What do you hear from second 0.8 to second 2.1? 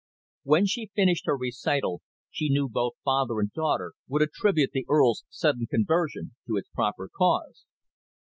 finished her recital,